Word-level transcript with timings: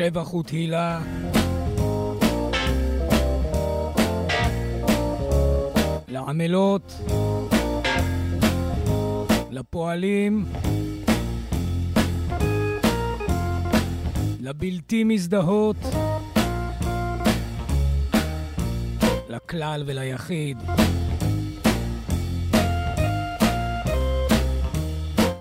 שבח 0.00 0.34
ותהילה. 0.34 1.00
לעמלות, 6.08 7.00
לפועלים, 9.50 10.44
לבלתי 14.40 15.04
מזדהות, 15.04 15.76
לכלל 19.28 19.82
וליחיד. 19.86 20.58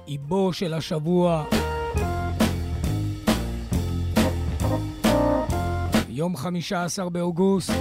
איבו 0.07 0.53
של 0.53 0.73
השבוע. 0.73 1.58
יום 6.29 6.37
15 6.37 7.09
באוגוסט, 7.09 7.73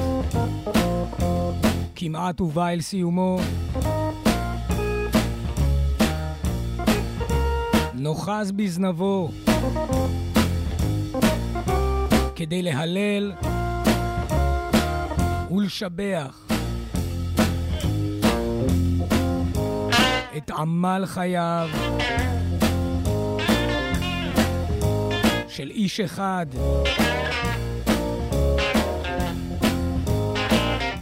כמעט 1.97 2.41
ובא 2.41 2.69
אל 2.69 2.81
סיומו. 2.81 3.41
נוחז 7.95 8.53
בזנבו. 8.53 9.31
כדי 12.37 12.63
להלל 12.63 13.33
ולשבח 15.51 16.47
את 20.37 20.51
עמל 20.51 21.03
חייו 21.07 21.69
של 25.49 25.71
איש 25.71 26.01
אחד 26.01 26.47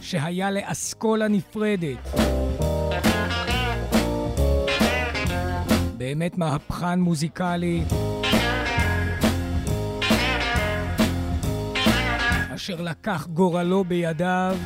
שהיה 0.09 0.51
לאסכולה 0.51 1.27
נפרדת. 1.27 1.97
באמת 5.97 6.37
מהפכן 6.37 6.99
מוזיקלי. 6.99 7.83
אשר 12.55 12.81
לקח 12.81 13.27
גורלו 13.27 13.83
בידיו 13.83 14.57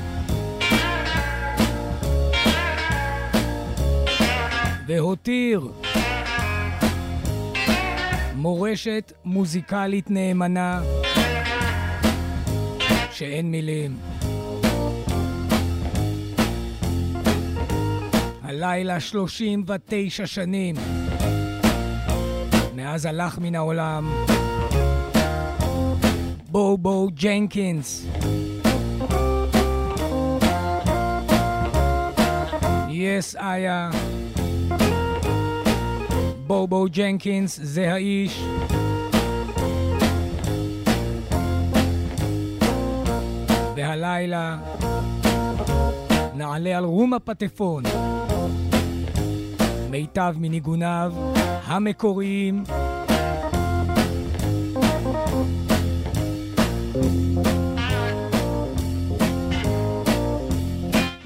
והותיר 4.87 5.71
מורשת 8.35 9.13
מוזיקלית 9.25 10.09
נאמנה 10.11 10.81
שאין 13.11 13.51
מילים. 13.51 14.10
הלילה 18.51 18.99
39 18.99 20.25
שנים 20.25 20.75
מאז 22.75 23.05
הלך 23.05 23.39
מן 23.39 23.55
העולם 23.55 24.11
בובו 26.49 27.07
ג'נקינס. 27.13 28.05
יס 32.89 33.35
איה. 33.35 33.89
בובו 36.47 36.85
ג'נקינס 36.91 37.59
זה 37.63 37.93
האיש. 37.93 38.43
והלילה 43.75 44.57
נעלה 46.35 46.77
על 46.77 46.83
רום 46.83 47.13
הפטפון. 47.13 47.83
מיטב 49.91 50.35
מניגוניו 50.39 51.13
המקוריים. 51.65 52.63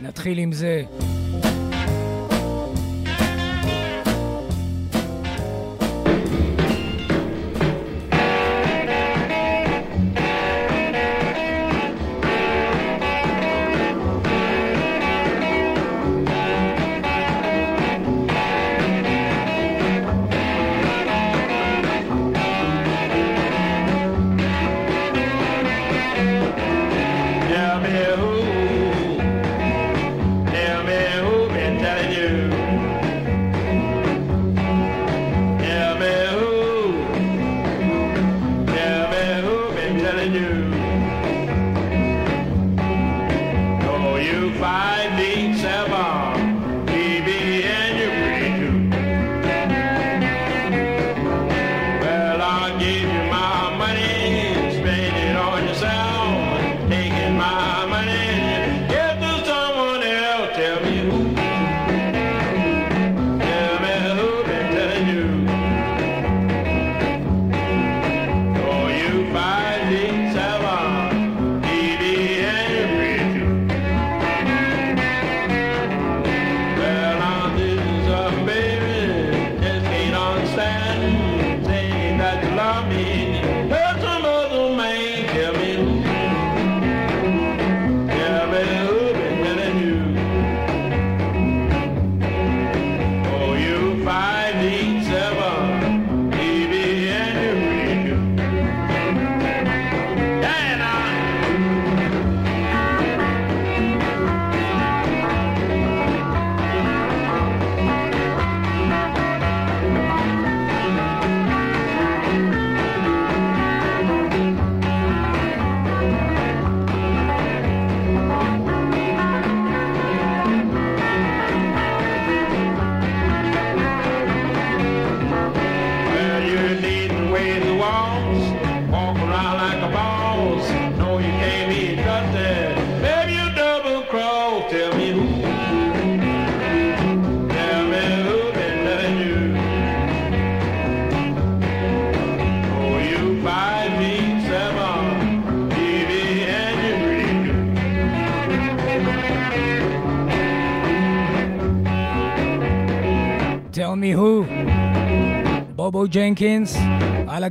נתחיל 0.01 0.37
עם 0.37 0.51
זה. 0.51 0.83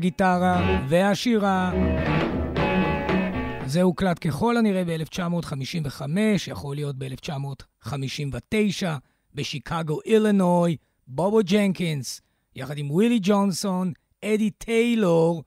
הגיטרה 0.05 0.81
והשירה. 0.89 1.73
זה 3.67 3.83
הוקלט 3.83 4.27
ככל 4.27 4.57
הנראה 4.57 4.85
ב-1955, 4.85 6.03
יכול 6.47 6.77
להיות 6.77 6.97
ב-1959, 6.99 8.87
בשיקגו, 9.35 9.99
אילינוי, 10.07 10.77
בובו 11.07 11.41
ג'נקינס, 11.45 12.21
יחד 12.57 12.79
עם 12.79 12.91
ווילי 12.91 13.19
ג'ונסון, 13.23 13.93
אדי 14.25 14.51
טיילור 14.51 15.43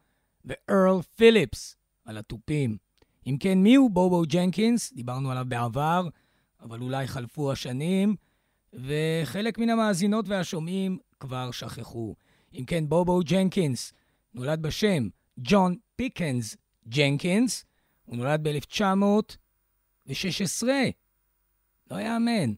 וארל 0.46 1.02
פיליפס 1.16 1.76
על 2.06 2.18
התופים. 2.18 2.78
אם 3.28 3.38
כן, 3.40 3.58
מיהו 3.58 3.90
בובו 3.90 4.24
ג'נקינס? 4.28 4.94
דיברנו 4.94 5.32
עליו 5.32 5.46
בעבר, 5.48 6.08
אבל 6.62 6.82
אולי 6.82 7.08
חלפו 7.08 7.52
השנים, 7.52 8.16
וחלק 8.74 9.58
מן 9.58 9.70
המאזינות 9.70 10.28
והשומעים 10.28 10.98
כבר 11.20 11.52
שכחו. 11.52 12.16
אם 12.54 12.66
כן, 12.66 12.90
בובו 12.90 13.20
ג'נקינס 13.26 13.94
נולד 14.38 14.62
בשם 14.62 15.08
ג'ון 15.40 15.76
פיקנס 15.96 16.58
ג'נקינס, 16.88 17.66
הוא 18.06 18.18
נולד 18.18 18.48
ב-1916. 18.48 20.68
לא 21.92 22.00
יאמן. 22.00 22.54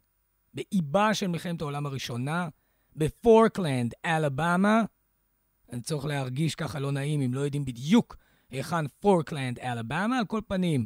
באיבה 0.53 1.13
של 1.13 1.27
מלחמת 1.27 1.61
העולם 1.61 1.85
הראשונה, 1.85 2.49
בפורקלנד, 2.95 3.93
אלבמה. 4.05 4.83
אני 5.71 5.81
צריך 5.81 6.05
להרגיש 6.05 6.55
ככה 6.55 6.79
לא 6.79 6.91
נעים 6.91 7.21
אם 7.21 7.33
לא 7.33 7.39
יודעים 7.39 7.65
בדיוק 7.65 8.17
היכן 8.49 8.87
פורקלנד, 8.87 9.59
אלבמה. 9.59 10.19
על 10.19 10.25
כל 10.25 10.41
פנים, 10.47 10.85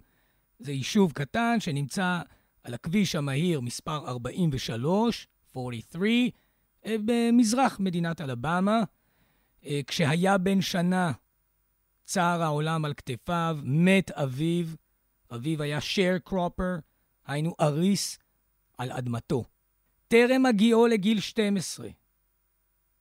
זה 0.59 0.71
יישוב 0.71 1.11
קטן 1.11 1.59
שנמצא 1.59 2.21
על 2.63 2.73
הכביש 2.73 3.15
המהיר 3.15 3.61
מספר 3.61 4.07
43, 4.07 5.27
43, 5.57 6.09
אה, 6.85 6.95
במזרח 7.05 7.79
מדינת 7.79 8.21
אלבמה. 8.21 8.83
אה, 9.65 9.79
כשהיה 9.87 10.37
בן 10.37 10.61
שנה, 10.61 11.11
צער 12.05 12.43
העולם 12.43 12.85
על 12.85 12.93
כתפיו, 12.93 13.57
מת 13.63 14.11
אביו. 14.11 14.65
אביו 15.35 15.61
היה 15.61 15.81
שייר 15.81 16.17
קרופר, 16.17 16.75
היינו 17.25 17.55
אריס 17.61 18.19
על 18.77 18.91
אדמתו. 18.91 19.43
טרם 20.07 20.45
הגיעו 20.45 20.87
לגיל 20.87 21.19
12, 21.19 21.87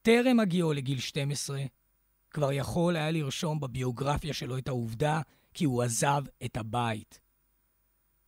טרם 0.02 0.40
הגיעו 0.40 0.72
לגיל 0.72 1.00
12, 1.00 1.62
כבר 2.30 2.52
יכול 2.52 2.96
היה 2.96 3.10
לרשום 3.10 3.60
בביוגרפיה 3.60 4.34
שלו 4.34 4.58
את 4.58 4.68
העובדה 4.68 5.20
כי 5.54 5.64
הוא 5.64 5.82
עזב 5.82 6.22
את 6.44 6.56
הבית. 6.56 7.20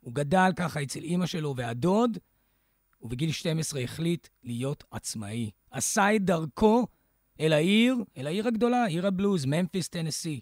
הוא 0.01 0.15
גדל 0.15 0.51
ככה 0.57 0.83
אצל 0.83 1.01
אימא 1.01 1.27
שלו 1.27 1.57
והדוד, 1.57 2.19
ובגיל 3.03 3.33
12 3.33 3.81
החליט 3.81 4.29
להיות 4.43 4.85
עצמאי. 4.91 5.51
עשה 5.71 6.17
את 6.17 6.25
דרכו 6.25 6.87
אל 7.41 7.53
העיר, 7.53 7.97
אל 8.17 8.27
העיר 8.27 8.49
הגדולה, 8.49 8.85
עיר 8.85 9.07
הבלוז, 9.07 9.45
ממפיס, 9.45 9.89
טנסי. 9.89 10.41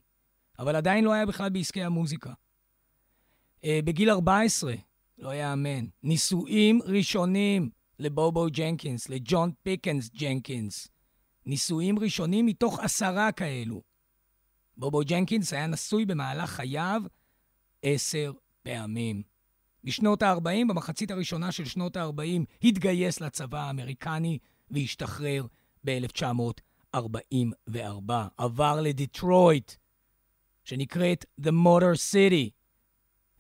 אבל 0.59 0.77
עדיין 0.77 1.05
לא 1.05 1.13
היה 1.13 1.27
בכלל 1.27 1.51
בעסקי 1.51 1.83
המוזיקה. 1.83 2.33
אה, 3.65 3.81
בגיל 3.85 4.11
14, 4.11 4.75
לא 5.19 5.35
יאמן, 5.35 5.85
נישואים 6.03 6.81
ראשונים 6.83 7.71
לבובו 7.99 8.47
ג'נקינס, 8.51 9.09
לג'ון 9.09 9.51
פיקנס 9.63 10.11
ג'נקינס. 10.11 10.89
נישואים 11.47 11.99
ראשונים 11.99 12.47
מתוך 12.47 12.81
עשרה 12.81 13.33
כאלו. 13.33 13.83
בובו 14.77 15.01
ג'נקינס 15.05 15.53
היה 15.53 15.67
נשוי 15.67 16.05
במהלך 16.05 16.51
חייו 16.51 17.03
עשר 17.83 18.33
פעמים. 18.63 19.23
בשנות 19.85 20.23
ה-40, 20.23 20.69
במחצית 20.69 21.11
הראשונה 21.11 21.53
של 21.53 21.65
שנות 21.65 21.97
ה-40, 21.97 22.45
התגייס 22.63 23.21
לצבא 23.21 23.61
האמריקני 23.61 24.39
והשתחרר 24.71 25.47
ב-1944. 26.97 28.13
עבר 28.37 28.81
לדיטרויט, 28.81 29.73
שנקראת 30.65 31.25
The 31.41 31.51
Motor 31.51 32.13
City. 32.13 32.51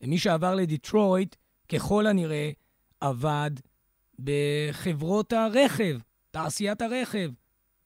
ומי 0.01 0.19
שעבר 0.19 0.55
לדיטרויט, 0.55 1.37
ככל 1.69 2.07
הנראה, 2.07 2.51
עבד 3.01 3.51
בחברות 4.19 5.33
הרכב, 5.33 5.99
תעשיית 6.31 6.83
הרכב. 6.83 7.31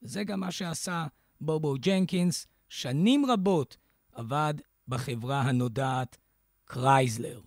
זה 0.00 0.24
גם 0.24 0.40
מה 0.40 0.50
שעשה 0.50 1.06
בובו 1.40 1.74
ג'נקינס. 1.80 2.46
שנים 2.68 3.26
רבות 3.26 3.76
עבד 4.12 4.54
בחברה 4.88 5.40
הנודעת 5.40 6.16
קרייזלר. 6.64 7.40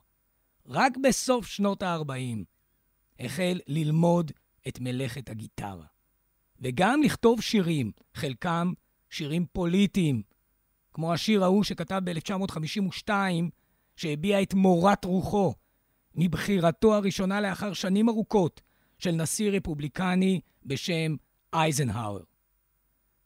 רק 0.66 0.98
בסוף 0.98 1.48
שנות 1.48 1.84
ה-40 1.84 2.44
החל 3.20 3.60
ללמוד 3.68 4.32
את 4.68 4.80
מלאכת 4.80 5.30
הגיטרה. 5.30 5.86
וגם 6.62 7.02
לכתוב 7.04 7.42
שירים, 7.42 7.92
חלקם 8.14 8.74
שירים 9.10 9.46
פוליטיים, 9.54 10.22
כמו 10.94 11.14
השיר 11.14 11.44
ההוא 11.44 11.64
שכתב 11.64 12.02
ב-1952, 12.04 13.10
שהביע 13.96 14.42
את 14.42 14.54
מורת 14.54 15.06
רוחו 15.06 15.54
מבחירתו 16.16 16.96
הראשונה 16.96 17.42
לאחר 17.42 17.74
שנים 17.74 18.10
ארוכות 18.10 18.62
של 19.00 19.12
נשיא 19.12 19.52
רפובליקני 19.52 20.42
בשם 20.66 21.16
אייזנהאואר. 21.54 22.24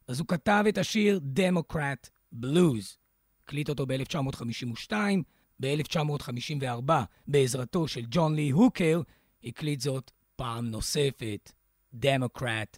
אז 0.07 0.19
הוא 0.19 0.27
כתב 0.27 0.63
את 0.69 0.77
השיר 0.77 1.19
דמוקרט 1.23 2.09
בלוז. 2.31 2.97
הקליט 3.43 3.69
אותו 3.69 3.85
ב-1952, 3.85 4.93
ב-1954, 5.59 6.91
בעזרתו 7.27 7.87
של 7.87 8.05
ג'ון 8.09 8.35
לי 8.35 8.49
הוקר, 8.49 9.01
הקליט 9.43 9.79
זאת 9.79 10.11
פעם 10.35 10.65
נוספת, 10.65 11.51
דמוקרט 11.93 12.77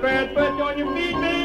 bed, 0.00 0.34
but 0.34 0.60
on 0.60 0.78
your 0.78 0.94
feet, 0.94 1.14
baby. 1.14 1.43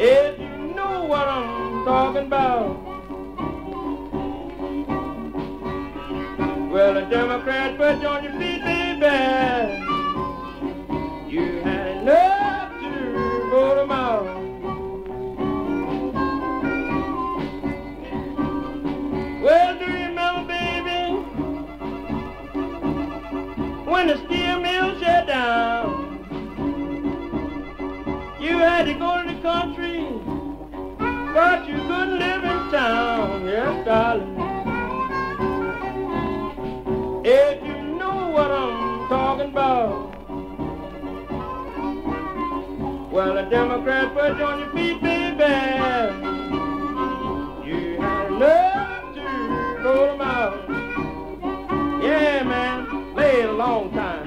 If 0.00 0.38
you 0.38 0.74
know 0.76 1.06
what 1.06 1.26
I'm 1.26 1.84
talking 1.84 2.26
about. 2.26 2.84
Well, 6.70 6.96
a 6.98 7.10
Democrat 7.10 7.76
put 7.76 8.04
on 8.04 8.22
your 8.22 8.32
feet, 8.34 8.62
baby. 8.62 9.77
Democrats 43.50 44.12
put 44.12 44.36
you 44.36 44.44
on 44.44 44.58
your 44.60 44.70
feet, 44.72 45.00
baby. 45.00 45.44
You 47.66 47.98
had 47.98 48.32
enough 48.32 48.78
roll 49.82 50.06
them 50.08 50.20
out. 50.20 50.68
Yeah, 52.02 52.42
man. 52.44 53.14
Played 53.14 53.46
a 53.46 53.52
long 53.52 53.90
time. 53.92 54.26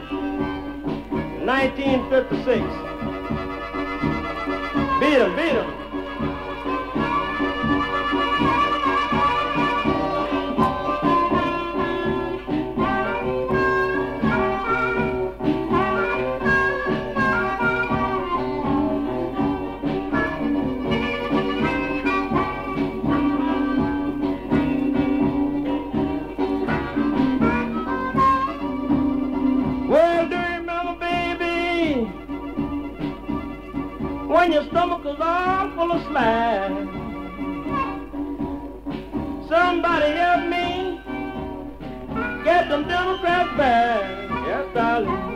1956. 1.45 2.61
Beat 4.99 5.17
'em, 5.19 5.35
beat 5.35 5.55
'em. 5.55 5.80
All 35.19 35.71
full 35.71 35.91
of? 35.91 36.03
Somebody 39.49 40.11
help 40.11 40.47
me 40.47 41.01
get 42.43 42.69
them 42.69 42.87
Democrats 42.87 43.57
back. 43.57 44.29
Yes, 44.45 44.65
darling. 44.73 45.31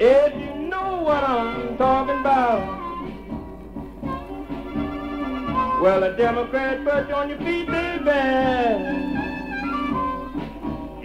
If 0.00 0.34
you 0.34 0.68
know 0.68 1.02
what 1.02 1.24
I'm 1.24 1.76
talking 1.78 2.20
about. 2.20 2.78
Well, 5.82 6.02
a 6.02 6.16
Democrat 6.16 6.84
put 6.84 7.08
you 7.08 7.14
on 7.14 7.28
your 7.28 7.38
feet, 7.38 7.66
baby. 7.68 8.58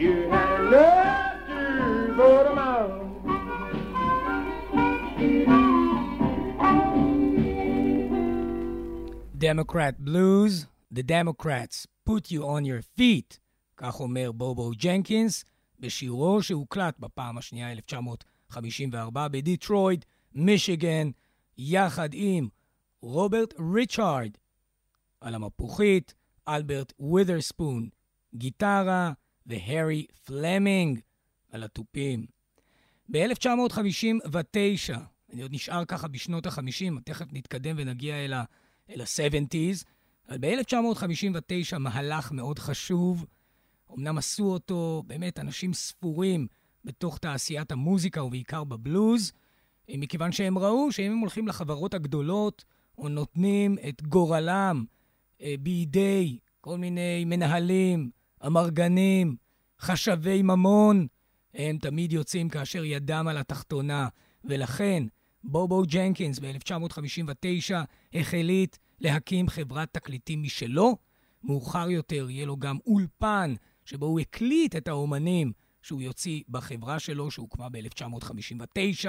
You 0.01 0.29
had 0.29 0.59
enough 0.61 1.02
Democrat 9.53 9.95
Blues, 9.99 10.65
The 10.91 11.03
Democrats 11.03 11.85
Put 12.09 12.31
You 12.31 12.41
on 12.41 12.63
Your 12.65 12.81
Feet, 12.97 13.37
כך 13.77 13.99
אומר 13.99 14.31
בובו 14.31 14.71
ג'נקינס, 14.77 15.45
בשירו 15.79 16.43
שהוקלט 16.43 16.99
בפעם 16.99 17.37
השנייה 17.37 17.71
1954 17.71 19.27
בדיטרויט, 19.27 20.05
מישיגן, 20.33 21.09
יחד 21.57 22.09
עם 22.13 22.47
רוברט 23.01 23.53
ריצ'ארד 23.75 24.31
על 25.21 25.35
המפוחית, 25.35 26.13
אלברט 26.47 26.93
ווית'רספון, 26.99 27.89
גיטרה, 28.35 29.11
והרי 29.45 30.05
פלמינג 30.25 30.99
על 31.51 31.63
התופים. 31.63 32.25
ב-1959, 33.11 34.97
אני 35.33 35.41
עוד 35.41 35.53
נשאר 35.53 35.85
ככה 35.85 36.07
בשנות 36.07 36.45
ה-50, 36.45 36.99
תכף 37.05 37.25
נתקדם 37.31 37.75
ונגיע 37.79 38.15
אל 38.15 38.33
ה- 38.33 38.43
אל 38.89 39.01
ה-70's, 39.01 39.83
אבל 40.29 40.37
ב-1959 40.37 41.77
מהלך 41.77 42.31
מאוד 42.31 42.59
חשוב, 42.59 43.25
אמנם 43.97 44.17
עשו 44.17 44.43
אותו 44.43 45.03
באמת 45.07 45.39
אנשים 45.39 45.73
ספורים 45.73 46.47
בתוך 46.85 47.17
תעשיית 47.17 47.71
המוזיקה 47.71 48.23
ובעיקר 48.23 48.63
בבלוז, 48.63 49.31
אה, 49.89 49.95
מכיוון 49.97 50.31
שהם 50.31 50.57
ראו 50.57 50.91
שאם 50.91 51.11
הם 51.11 51.17
הולכים 51.17 51.47
לחברות 51.47 51.93
הגדולות 51.93 52.65
או 52.97 53.09
נותנים 53.09 53.77
את 53.89 54.01
גורלם 54.01 54.85
אה, 55.41 55.55
בידי 55.59 56.37
כל 56.61 56.77
מיני 56.77 57.25
מנהלים, 57.25 58.11
אמרגנים, 58.45 59.35
חשבי 59.79 60.41
ממון, 60.41 61.07
הם 61.53 61.77
תמיד 61.77 62.13
יוצאים 62.13 62.49
כאשר 62.49 62.83
ידם 62.83 63.25
על 63.29 63.37
התחתונה, 63.37 64.07
ולכן 64.45 65.03
בובו 65.43 65.83
ג'נקינס 65.85 66.39
ב-1959 66.39 67.73
החליט 68.13 68.77
להקים 68.99 69.49
חברת 69.49 69.93
תקליטים 69.93 70.43
משלו. 70.43 70.97
מאוחר 71.43 71.89
יותר 71.89 72.29
יהיה 72.29 72.45
לו 72.45 72.57
גם 72.57 72.77
אולפן 72.85 73.53
שבו 73.85 74.05
הוא 74.05 74.19
הקליט 74.19 74.75
את 74.75 74.87
האומנים 74.87 75.51
שהוא 75.81 76.01
יוציא 76.01 76.41
בחברה 76.49 76.99
שלו, 76.99 77.31
שהוקמה 77.31 77.69
ב-1959, 77.69 79.07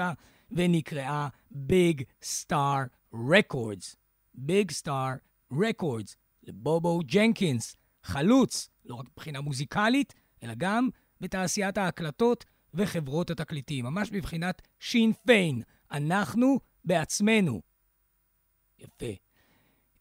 ונקראה 0.51 1.27
Big 1.51 2.01
Star 2.23 3.13
Records. 3.13 3.95
Big 4.37 4.71
Star 4.83 5.17
Records, 5.53 6.15
לבובו 6.43 6.99
ג'נקינס, 7.05 7.75
חלוץ, 8.03 8.69
לא 8.85 8.95
רק 8.95 9.05
מבחינה 9.11 9.41
מוזיקלית, 9.41 10.13
אלא 10.43 10.53
גם 10.57 10.89
בתעשיית 11.21 11.77
ההקלטות 11.77 12.45
וחברות 12.73 13.29
התקליטים, 13.29 13.85
ממש 13.85 14.09
בבחינת 14.09 14.61
שין 14.79 15.13
פיין, 15.25 15.61
אנחנו 15.95 16.59
בעצמנו. 16.85 17.61
יפה. 18.79 19.05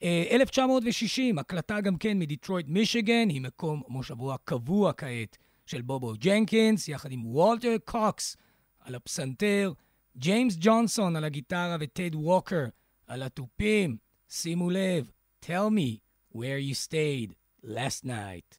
אה, 0.03 0.25
1960, 0.31 1.39
הקלטה 1.39 1.81
גם 1.81 1.97
כן 1.97 2.19
מדיטרויט, 2.19 2.67
מישיגן, 2.69 3.29
היא 3.29 3.41
מקום 3.41 3.83
מושבו 3.89 4.35
הקבוע 4.35 4.93
כעת 4.93 5.39
של 5.67 5.83
בובו 5.83 6.13
ג'נקינס, 6.19 6.89
יחד 6.89 7.13
עם 7.13 7.27
וולטר 7.27 7.77
קוקס 7.85 8.37
על 8.81 8.95
הפסנתר, 8.95 9.73
ג'יימס 10.17 10.57
ג'ונסון 10.61 11.17
על 11.17 11.25
הגיטרה 11.25 11.77
וטד 11.81 12.15
ווקר 12.15 12.65
על 13.07 13.23
התופים. 13.23 13.97
שימו 14.29 14.71
לב, 14.71 15.11
tell 15.45 15.71
me 15.71 16.01
where 16.35 16.59
you 16.69 16.75
stayed 16.75 17.35
last 17.65 18.05
night. 18.05 18.59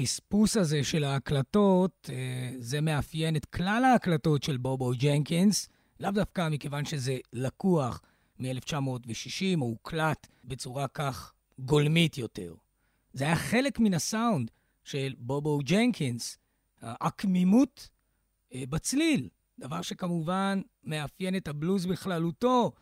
החספוס 0.00 0.56
הזה 0.56 0.84
של 0.84 1.04
ההקלטות, 1.04 2.10
אה, 2.12 2.52
זה 2.58 2.80
מאפיין 2.80 3.36
את 3.36 3.44
כלל 3.44 3.84
ההקלטות 3.84 4.42
של 4.42 4.56
בובו 4.56 4.92
ג'נקינס, 4.98 5.68
לאו 6.00 6.10
דווקא 6.10 6.48
מכיוון 6.48 6.84
שזה 6.84 7.18
לקוח 7.32 8.00
מ-1960 8.38 9.60
או 9.60 9.66
הוקלט 9.66 10.26
בצורה 10.44 10.88
כך 10.88 11.32
גולמית 11.58 12.18
יותר. 12.18 12.54
זה 13.12 13.24
היה 13.24 13.36
חלק 13.36 13.78
מן 13.78 13.94
הסאונד 13.94 14.50
של 14.84 15.14
בובו 15.18 15.58
ג'נקינס, 15.64 16.38
העקמימות 16.80 17.88
אה, 18.54 18.62
בצליל, 18.68 19.28
דבר 19.58 19.82
שכמובן 19.82 20.60
מאפיין 20.84 21.36
את 21.36 21.48
הבלוז 21.48 21.86
בכללותו, 21.86 22.72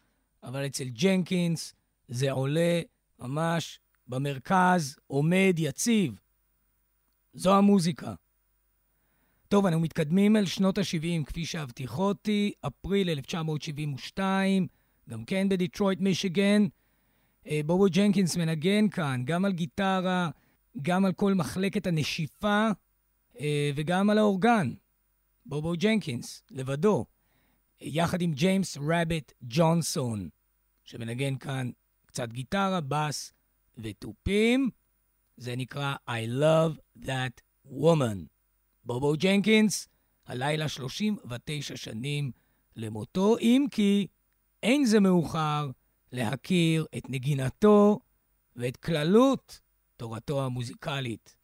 אבל 0.43 0.67
אצל 0.67 0.89
ג'נקינס 0.89 1.75
זה 2.09 2.31
עולה 2.31 2.81
ממש 3.19 3.81
במרכז, 4.09 4.97
עומד 5.07 5.55
יציב. 5.59 6.21
זו 7.35 7.55
המוזיקה. 7.57 8.15
טוב, 9.49 9.67
אנחנו 9.67 9.81
מתקדמים 9.81 10.37
אל 10.37 10.47
שנות 10.47 10.79
ה-70, 10.79 11.25
כפי 11.25 11.47
שהבטיחותי, 11.47 12.53
אפריל 12.67 13.11
1972, 13.11 14.67
גם 15.09 15.25
כן 15.25 15.49
בדיטרויט, 15.49 16.01
מישיגן. 16.01 16.67
אה, 17.47 17.61
בובו 17.67 17.87
ג'נקינס 17.91 18.37
מנגן 18.37 18.89
כאן 18.89 19.23
גם 19.25 19.45
על 19.45 19.53
גיטרה, 19.53 20.31
גם 20.83 21.05
על 21.05 21.13
כל 21.13 21.35
מחלקת 21.35 21.87
הנשיפה 21.87 22.69
אה, 23.41 23.71
וגם 23.75 24.11
על 24.11 24.19
האורגן. 24.19 24.73
בובו 25.47 25.73
ג'נקינס, 25.77 26.43
לבדו, 26.51 27.07
יחד 27.81 28.21
עם 28.21 28.33
ג'יימס 28.33 28.79
רביט 28.81 29.33
ג'ונסון, 29.43 30.29
שמנגן 30.85 31.37
כאן 31.37 31.71
קצת 32.07 32.33
גיטרה, 32.33 32.81
בס 32.81 33.33
ותופים. 33.79 34.71
זה 35.39 35.57
נקרא 35.57 35.95
I 36.09 36.41
Love 36.41 37.03
That 37.05 37.41
Woman. 37.67 38.19
בובו 38.85 39.13
ג'נקינס, 39.17 39.89
הלילה 40.27 40.69
39 40.69 41.77
שנים 41.77 42.31
למותו, 42.77 43.39
אם 43.39 43.67
כי 43.71 44.07
אין 44.63 44.85
זה 44.85 45.01
מאוחר 45.01 45.71
להכיר 46.13 46.87
את 46.97 47.11
נגינתו 47.11 47.99
ואת 48.57 48.77
כללות 48.77 49.61
תורתו 49.97 50.45
המוזיקלית. 50.45 51.37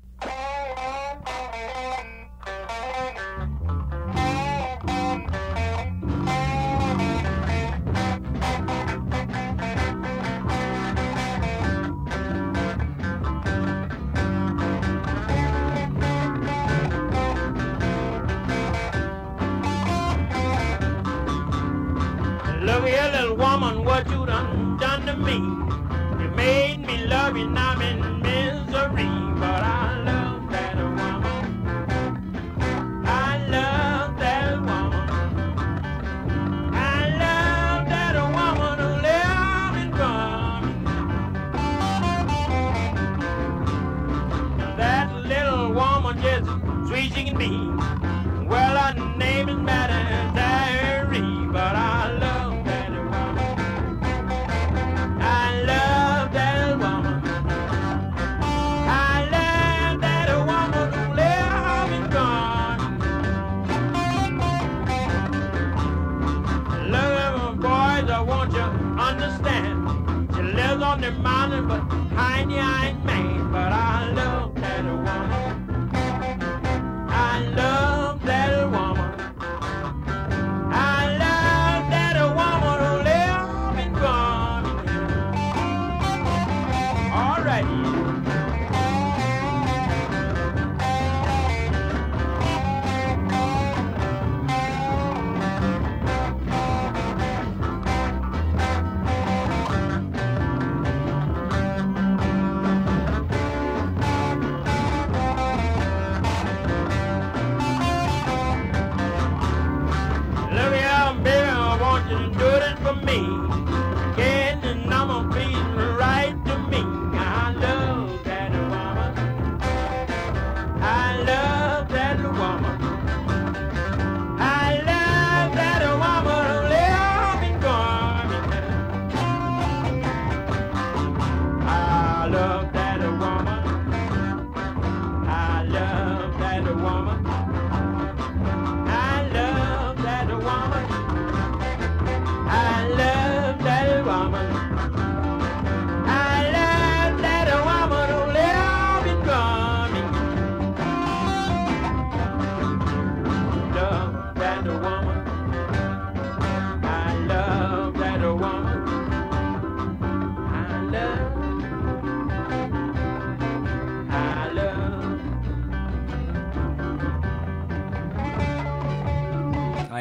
What 23.95 24.11
you 24.11 24.27
done 24.27 24.74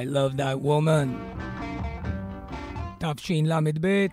I 0.03 0.05
love 0.05 0.37
that 0.37 0.59
woman. 0.61 1.07
תשל"ב, 2.99 4.05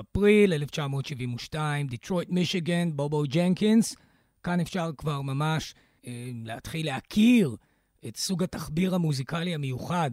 אפריל 0.00 0.52
1972, 0.52 1.86
דיטרויט, 1.86 2.28
מישיגן, 2.30 2.96
בובו 2.96 3.22
ג'נקינס. 3.28 3.96
כאן 4.42 4.60
אפשר 4.60 4.90
כבר 4.98 5.22
ממש 5.22 5.74
אה, 6.06 6.30
להתחיל 6.44 6.86
להכיר 6.86 7.56
את 8.08 8.16
סוג 8.16 8.42
התחביר 8.42 8.94
המוזיקלי 8.94 9.54
המיוחד 9.54 10.10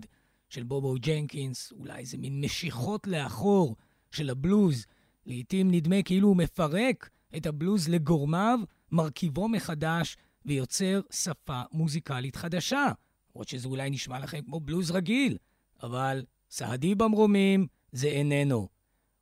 של 0.49 0.63
בובו 0.63 0.95
ג'נקינס, 0.99 1.73
אולי 1.80 1.99
איזה 1.99 2.17
מין 2.17 2.41
משיכות 2.45 3.08
לאחור 3.08 3.75
של 4.12 4.30
הבלוז. 4.30 4.86
לעתים 5.25 5.71
נדמה 5.71 6.04
כאילו 6.04 6.28
הוא 6.28 6.38
מפרק 6.38 7.10
את 7.38 7.45
הבלוז 7.45 7.89
לגורמיו, 7.89 8.60
מרכיבו 8.91 9.47
מחדש 9.47 10.17
ויוצר 10.45 11.02
שפה 11.12 11.62
מוזיקלית 11.71 12.36
חדשה. 12.36 12.91
למרות 13.39 13.47
שזה 13.47 13.67
אולי 13.67 13.89
נשמע 13.89 14.19
לכם 14.19 14.41
כמו 14.41 14.60
בלוז 14.60 14.91
רגיל, 14.91 15.38
אבל 15.84 16.25
סהדי 16.49 16.95
במרומים 16.95 17.67
זה 17.91 18.08
איננו. 18.08 18.67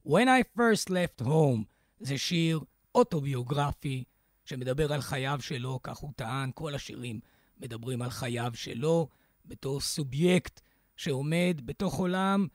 When 0.08 0.28
I 0.28 0.60
First 0.60 0.90
Left 0.90 1.26
Home 1.26 1.64
זה 2.00 2.18
שיר 2.18 2.60
אוטוביוגרפי 2.96 4.04
שמדבר 4.46 4.94
על 4.94 5.02
חייו 5.02 5.40
שלו, 5.42 5.80
כך 5.84 5.98
הוא 5.98 6.12
טען, 6.16 6.52
כל 6.54 6.76
השירים 6.76 7.20
מדברים 7.58 8.02
על 8.02 8.10
חייו 8.10 8.52
שלו 8.56 9.08
בתור 9.46 9.82
סובייקט 9.82 10.62
שעומד 10.96 11.62
בתוך 11.66 11.96
עולם 11.96 12.48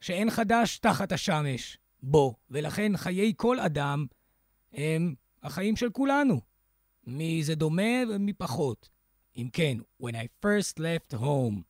שאין 0.00 0.30
חדש 0.30 0.78
תחת 0.78 1.12
השמש 1.12 1.78
בו, 2.02 2.34
ולכן 2.50 2.96
חיי 2.96 3.32
כל 3.36 3.60
אדם 3.60 4.06
הם 4.72 5.14
החיים 5.42 5.76
של 5.76 5.90
כולנו. 5.90 6.40
מי 7.06 7.42
זה 7.44 7.54
דומה 7.54 8.02
ומי 8.08 8.32
פחות. 8.32 8.97
אם 9.38 9.48
כן, 9.52 9.78
When 10.02 10.14
I 10.14 10.44
first 10.44 10.78
left 10.78 11.14
home. 11.14 11.62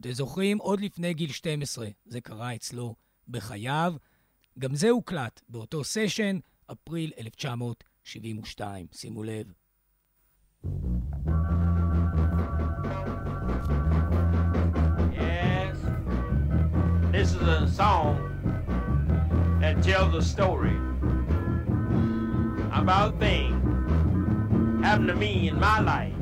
אתם 0.00 0.12
זוכרים? 0.12 0.58
עוד 0.58 0.80
לפני 0.80 1.14
גיל 1.14 1.32
12, 1.32 1.88
זה 2.06 2.20
קרה 2.20 2.54
אצלו 2.54 2.94
בחייו. 3.28 3.94
גם 4.58 4.74
זה 4.74 4.90
הוקלט 4.90 5.40
באותו 5.48 5.84
סשן, 5.84 6.38
אפריל 6.72 7.12
1972. 7.18 8.86
שימו 8.92 9.22
לב. 9.22 9.52
Yes, 15.12 15.76
this 17.12 17.28
is 17.38 17.42
a 17.42 17.68
song 17.80 18.16
that 19.60 19.74
tells 19.82 20.12
a 20.14 20.24
story 20.34 20.78
about 22.72 23.18
things 23.18 23.60
happened 24.84 25.08
to 25.08 25.16
me 25.24 25.48
in 25.48 25.56
my 25.60 25.80
life. 25.80 26.19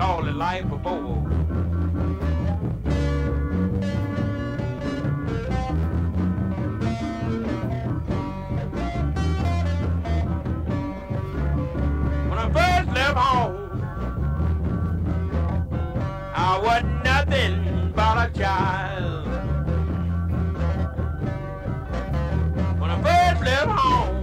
Called 0.00 0.26
The 0.28 0.32
Life 0.32 0.64
of. 0.72 0.80
When 12.30 12.38
I 12.38 12.48
first 12.48 12.88
left 12.96 13.18
home, 13.18 13.82
I 16.34 16.58
wasn't 16.64 17.04
nothing 17.04 17.92
but 17.94 18.16
a 18.16 18.38
child. 18.38 19.26
When 22.80 22.90
I 22.90 23.02
first 23.02 23.44
left 23.44 23.68
home, 23.68 24.16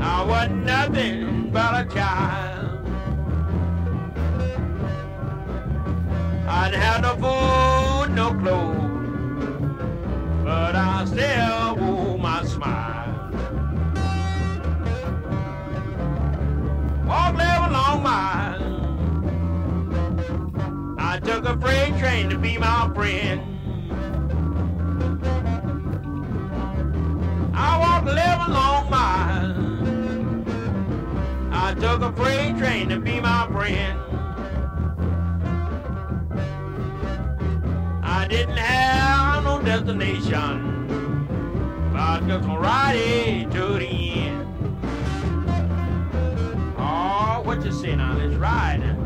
I 0.00 0.24
wasn't 0.24 0.64
nothing 0.64 1.50
but 1.52 1.86
a 1.86 1.94
child. 1.94 2.43
I 6.64 6.70
didn't 6.70 6.82
have 6.82 7.02
no 7.02 7.12
food, 7.16 8.14
no 8.14 8.32
clothes, 8.40 8.80
but 10.44 10.74
I 10.74 11.04
still 11.04 11.76
wore 11.76 12.16
my 12.18 12.42
smile. 12.46 13.30
Walk 17.06 17.34
eleven 17.34 17.70
long 17.70 18.02
miles. 18.02 18.62
I 20.98 21.20
took 21.20 21.44
a 21.44 21.58
freight 21.60 21.98
train 21.98 22.30
to 22.30 22.38
be 22.38 22.56
my 22.56 22.90
friend. 22.94 23.42
I 27.54 27.78
walked 27.78 28.08
11 28.08 28.52
long 28.54 28.88
miles. 28.88 29.58
I 31.52 31.74
took 31.74 32.00
a 32.00 32.10
freight 32.16 32.56
train 32.56 32.88
to 32.88 32.98
be 32.98 33.20
my 33.20 33.46
friend. 33.52 34.03
I 38.24 38.26
didn't 38.26 38.56
have 38.56 39.44
no 39.44 39.60
destination, 39.60 40.86
but 41.92 42.00
I 42.00 42.22
just 42.26 42.48
ride 42.48 43.48
to 43.52 43.78
the 43.78 43.84
end. 43.84 44.46
Oh, 46.78 47.42
what 47.44 47.62
you 47.62 47.70
say 47.70 47.94
now? 47.94 48.16
Let's 48.16 48.34
ride. 48.36 49.03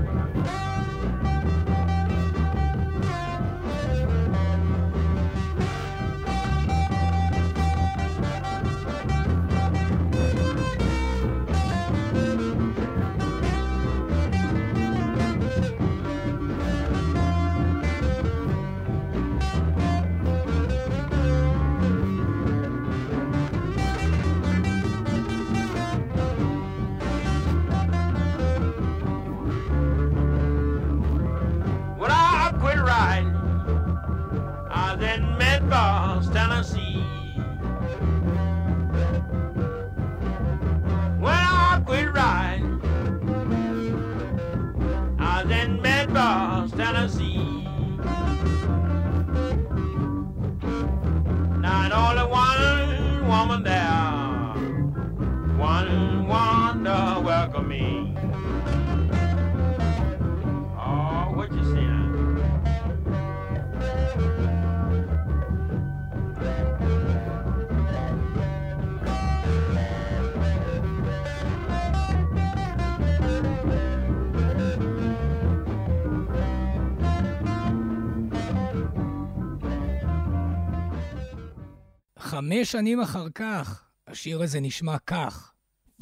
חמש 82.49 82.73
שנים 82.73 83.01
אחר 83.01 83.27
כך, 83.35 83.85
השיר 84.07 84.43
הזה 84.43 84.61
נשמע 84.61 84.97
כך, 85.07 85.53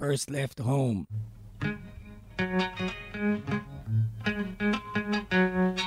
First 0.00 0.30
Left 0.30 0.60
Home. 0.60 1.04
First 5.30 5.85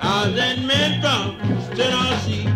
Island 0.00 0.66
men 0.66 1.00
from 1.00 1.38
Tennessee. 1.76 2.49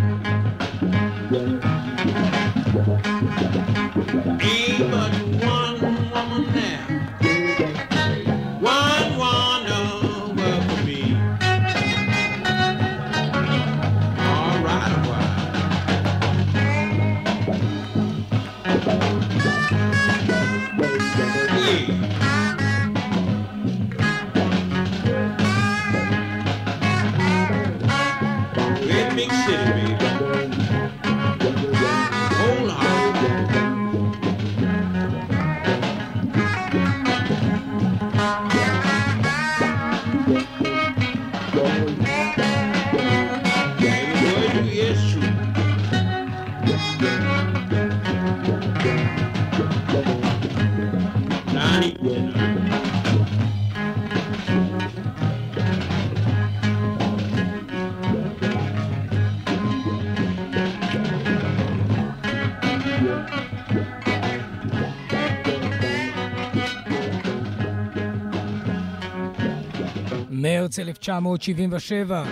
מרץ 70.74 70.78
1977. 70.78 72.24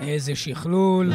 איזה 0.00 0.36
שכלול. 0.36 1.12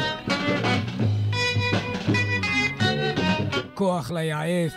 כוח 3.73 4.11
ליעף. 4.11 4.73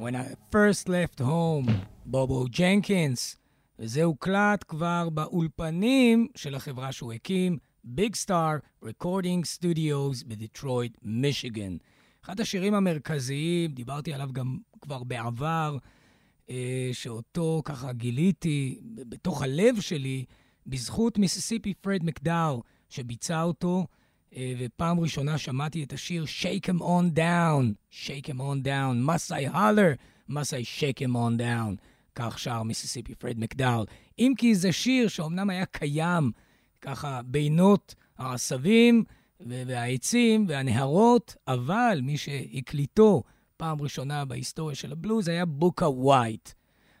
When 0.00 0.14
I 0.14 0.54
first 0.54 0.88
left 0.88 1.20
home, 1.20 1.70
בובו 2.06 2.44
ג'נקינס. 2.58 3.36
וזה 3.78 4.02
הוקלט 4.04 4.64
כבר 4.68 5.08
באולפנים 5.10 6.28
של 6.34 6.54
החברה 6.54 6.92
שהוא 6.92 7.12
הקים, 7.12 7.58
Big 7.84 8.14
Star 8.14 8.56
Recording 8.82 9.44
Studios 9.44 10.22
בדיטרויט, 10.22 10.98
מישיגן. 11.02 11.76
אחד 12.24 12.40
השירים 12.40 12.74
המרכזיים, 12.74 13.70
דיברתי 13.70 14.14
עליו 14.14 14.28
גם 14.32 14.58
כבר 14.80 15.04
בעבר, 15.04 15.76
שאותו 16.92 17.62
ככה 17.64 17.92
גיליתי 17.92 18.78
בתוך 18.82 19.42
הלב 19.42 19.80
שלי, 19.80 20.24
בזכות 20.66 21.18
מיסיסיפי 21.18 21.74
פרד 21.74 22.04
מקדאו, 22.04 22.62
שביצע 22.88 23.42
אותו, 23.42 23.86
אה, 24.36 24.52
ופעם 24.58 25.00
ראשונה 25.00 25.38
שמעתי 25.38 25.84
את 25.84 25.92
השיר 25.92 26.24
Shake 26.24 26.66
him 26.66 26.80
on 26.80 27.16
down, 27.16 27.74
Shake 27.90 28.26
him 28.26 28.40
on 28.40 28.66
down, 28.66 29.08
must 29.08 29.32
I 29.32 29.54
holler, 29.54 29.94
must 30.28 30.52
I 30.52 30.62
shake 30.62 31.00
him 31.00 31.14
on 31.16 31.40
down. 31.40 31.76
כך 32.14 32.38
שר 32.38 32.62
מיסיסיפי 32.62 33.14
פרד 33.14 33.38
מקדאו. 33.38 33.84
אם 34.18 34.32
כי 34.38 34.54
זה 34.54 34.72
שיר 34.72 35.08
שאומנם 35.08 35.50
היה 35.50 35.66
קיים 35.66 36.30
ככה 36.80 37.20
בינות 37.22 37.94
העשבים 38.18 39.04
והעצים 39.40 40.44
והנהרות, 40.48 41.36
אבל 41.48 42.00
מי 42.02 42.16
שהקליטו 42.16 43.22
פעם 43.58 43.82
ראשונה 43.82 44.24
בהיסטוריה 44.24 44.76
של 44.76 44.92
הבלוז 44.92 45.28
היה 45.28 45.46
בוקה 45.46 45.88
ווייט. 45.88 46.48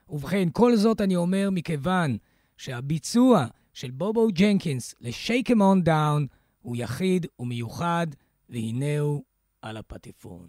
ובכן, 0.08 0.48
כל 0.52 0.76
זאת 0.76 1.00
אני 1.00 1.16
אומר 1.16 1.48
מכיוון 1.52 2.16
שהביצוע 2.56 3.46
של 3.72 3.90
בובו 3.90 4.28
ג'נקינס 4.32 4.94
ל-Shake 5.00 5.48
him 5.48 5.58
on 5.58 5.86
down 5.86 6.26
הוא 6.62 6.76
יחיד 6.76 7.26
ומיוחד, 7.38 8.06
והנה 8.48 8.98
הוא 8.98 9.22
על 9.62 9.76
הפטיפון. 9.76 10.48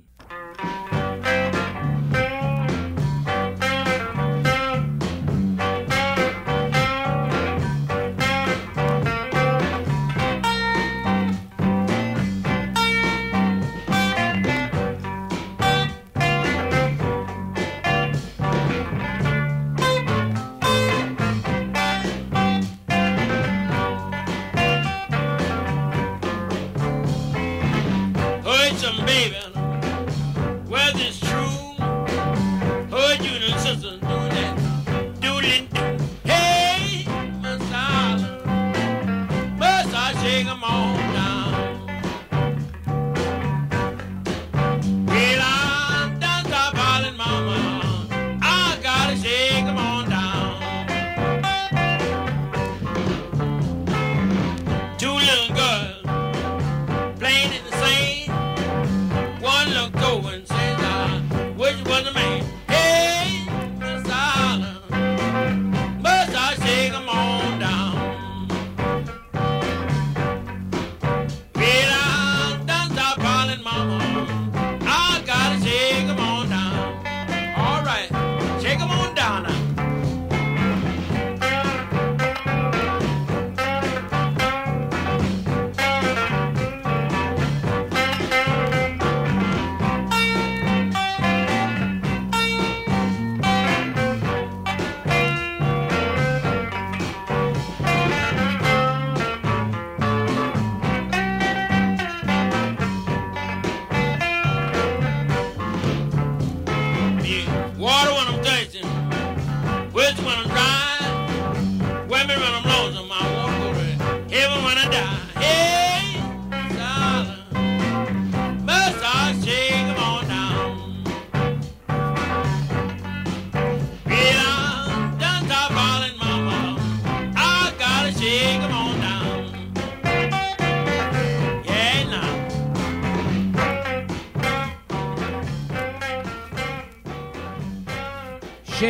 Take 78.80 78.88
them 78.88 78.98
on 78.98 79.14
down. 79.14 79.59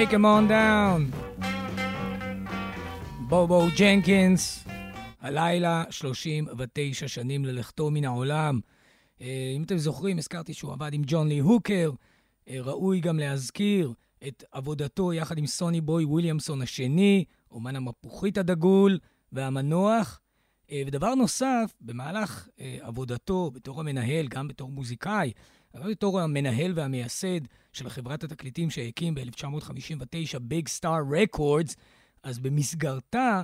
Shake 0.10 0.16
him 0.16 0.26
on 0.26 0.50
down. 0.50 1.16
בובו 3.20 3.68
ג'נקינס, 3.80 4.68
הלילה 5.22 5.84
39 5.90 7.08
שנים 7.08 7.46
ללכתו 7.46 7.92
מן 7.92 8.06
העולם. 8.06 8.60
אה, 9.22 9.54
אם 9.56 9.64
אתם 9.64 9.78
זוכרים, 9.78 10.18
הזכרתי 10.18 10.54
שהוא 10.54 10.74
עבד 10.74 10.94
עם 10.94 11.02
ג'ון 11.06 11.28
לי 11.28 11.40
הוקר. 11.40 11.92
אה, 12.50 12.58
ראוי 12.62 13.00
גם 13.00 13.20
להזכיר 13.20 13.94
את 14.28 14.44
עבודתו 14.52 15.14
יחד 15.14 15.38
עם 15.38 15.48
סוני 15.48 15.82
בוי 15.82 16.06
וויליאמסון 16.06 16.62
השני, 16.62 17.26
אומן 17.52 17.76
המפוחית 17.76 18.38
הדגול 18.38 19.00
והמנוח. 19.32 20.20
אה, 20.72 20.84
ודבר 20.88 21.16
נוסף, 21.16 21.74
במהלך 21.82 22.48
עבודתו 22.82 23.52
בתור 23.54 23.80
המנהל, 23.80 24.28
גם 24.28 24.48
בתור 24.48 24.72
מוזיקאי, 24.72 25.32
אבל 25.74 25.92
בתור 25.92 26.20
המנהל 26.20 26.72
והמייסד 26.76 27.40
של 27.74 27.90
חברת 27.90 28.24
התקליטים 28.24 28.70
שהקים 28.70 29.16
ב-1959, 29.16 30.40
ביג 30.42 30.68
סטאר 30.68 31.00
רקורדס, 31.12 31.76
אז 32.24 32.40
במסגרתה 32.40 33.42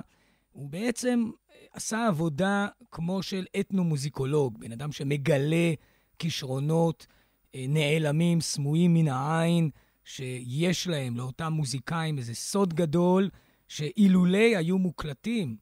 הוא 0.50 0.68
בעצם 0.70 1.30
עשה 1.72 2.06
עבודה 2.06 2.68
כמו 2.90 3.22
של 3.22 3.46
אתנו-מוזיקולוג, 3.60 4.60
בן 4.60 4.72
אדם 4.72 4.92
שמגלה 4.92 5.72
כישרונות 6.18 7.06
אה, 7.54 7.64
נעלמים, 7.68 8.40
סמויים 8.40 8.94
מן 8.94 9.08
העין, 9.08 9.70
שיש 10.04 10.88
להם, 10.88 11.16
לאותם 11.16 11.52
מוזיקאים, 11.52 12.18
איזה 12.18 12.34
סוד 12.34 12.74
גדול, 12.74 13.30
שאילולי 13.68 14.56
היו 14.56 14.78
מוקלטים 14.78 15.56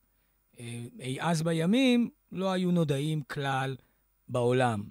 אה, 0.61 0.85
אי 1.01 1.21
אז 1.21 1.43
בימים, 1.43 2.11
לא 2.33 2.53
היו 2.53 2.71
נודעים 2.71 3.23
כלל 3.23 3.77
בעולם. 4.29 4.85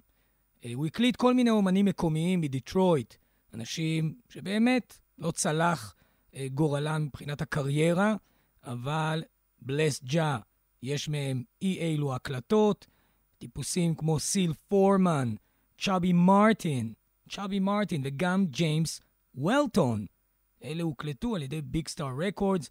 אה, 0.64 0.70
הוא 0.74 0.86
הקליט 0.86 1.16
כל 1.16 1.34
מיני 1.34 1.50
אומנים 1.50 1.84
מקומיים 1.84 2.40
מדיטרויט, 2.40 3.14
אנשים 3.54 4.14
שבאמת 4.28 4.98
לא 5.18 5.30
צלח 5.30 5.94
גורלם 6.54 7.04
מבחינת 7.04 7.42
הקריירה, 7.42 8.14
אבל 8.64 9.22
בלס 9.62 10.04
ג'ה, 10.04 10.38
יש 10.82 11.08
מהם 11.08 11.42
אי 11.62 11.78
אילו 11.78 12.14
הקלטות, 12.14 12.86
טיפוסים 13.38 13.94
כמו 13.94 14.18
סיל 14.18 14.52
פורמן, 14.68 15.34
צ'אבי 15.78 16.12
מרטין, 16.12 16.92
צ'אבי 17.30 17.58
מרטין 17.58 18.02
וגם 18.04 18.46
ג'יימס 18.46 19.00
וולטון. 19.34 20.06
אלה 20.64 20.82
הוקלטו 20.82 21.34
על 21.34 21.42
ידי 21.42 21.62
Big 21.62 21.88
Star 21.88 22.10
Records 22.18 22.70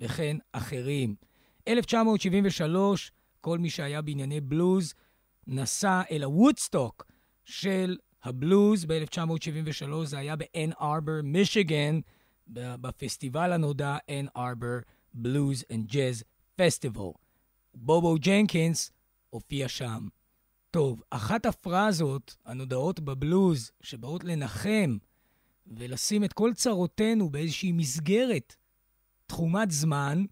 וכן 0.00 0.36
אחרים. 0.52 1.14
1973, 1.68 3.12
כל 3.40 3.58
מי 3.58 3.70
שהיה 3.70 4.02
בענייני 4.02 4.40
בלוז 4.40 4.94
נסע 5.46 6.02
אל 6.10 6.22
הוודסטוק 6.22 7.06
של 7.46 7.96
הבלוז 8.22 8.84
ב-1973, 8.84 10.04
זה 10.04 10.18
היה 10.18 10.36
באן 10.36 10.70
ארבר, 10.80 11.20
מישיגן, 11.22 12.00
בפסטיבל 12.48 13.52
הנודע 13.52 13.96
Ann 14.10 14.26
Arbor 14.36 14.78
Blues 15.14 15.64
and 15.70 15.86
Jazz 15.86 16.24
Festival. 16.56 17.10
בובו 17.74 18.14
ג'נקינס 18.18 18.90
הופיע 19.30 19.68
שם. 19.68 20.08
טוב, 20.70 21.02
אחת 21.10 21.46
הפרזות 21.46 22.36
הנודעות 22.44 23.00
בבלוז, 23.00 23.70
שבאות 23.80 24.24
לנחם 24.24 24.96
ולשים 25.66 26.24
את 26.24 26.32
כל 26.32 26.52
צרותינו 26.54 27.30
באיזושהי 27.30 27.72
מסגרת 27.72 28.56
תחומת 29.26 29.70
זמן, 29.70 30.24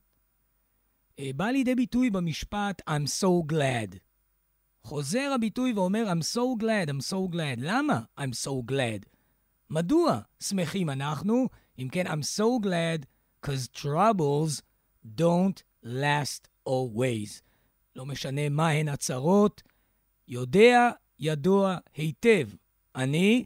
אה, 1.19 1.31
בא 1.37 1.47
לידי 1.47 1.75
ביטוי 1.75 2.11
במשפט 2.11 2.83
I'm 2.91 3.07
so 3.23 3.53
glad. 3.53 3.99
חוזר 4.85 5.31
הביטוי 5.35 5.73
ואומר 5.73 6.13
I'm 6.13 6.23
so 6.37 6.63
glad, 6.63 6.89
I'm 6.89 7.11
so 7.11 7.35
glad. 7.35 7.59
למה 7.59 8.01
I'm 8.19 8.47
so 8.47 8.71
glad? 8.71 9.07
מדוע 9.71 10.21
שמחים 10.41 10.91
אנחנו? 10.91 11.49
אם 11.79 11.89
כן, 11.93 12.07
I'm 12.07 12.39
so 12.39 12.65
glad, 12.65 13.07
because 13.41 13.69
troubles 13.83 14.63
don't 15.19 15.63
last 15.85 16.49
always. 16.69 17.43
לא 17.97 18.07
משנה 18.07 18.49
מהן 18.49 18.89
הצרות, 18.89 19.63
יודע, 20.29 20.91
ידוע 21.19 21.77
היטב, 21.95 22.49
אני, 22.95 23.45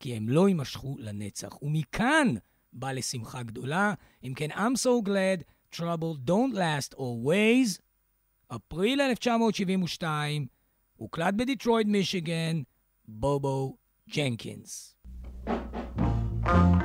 כי 0.00 0.16
הם 0.16 0.28
לא 0.28 0.48
יימשכו 0.48 0.96
לנצח. 0.98 1.62
ומכאן 1.62 2.34
בא 2.72 2.92
לשמחה 2.92 3.42
גדולה. 3.42 3.94
אם 4.24 4.32
כן, 4.36 4.50
I'm 4.50 4.76
so 4.82 5.06
glad, 5.08 5.42
trouble 5.74 6.28
don't 6.28 6.54
last 6.54 6.94
always. 6.94 7.80
אפריל 8.48 9.00
1972, 9.00 10.46
הוקלט 11.00 11.34
בדיטרויד, 11.34 11.86
מישיגן, 11.88 12.62
בובו 13.08 13.76
ג'נקינס. 14.16 14.96
I'm 16.44 16.79